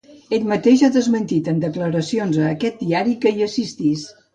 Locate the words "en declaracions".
1.53-2.43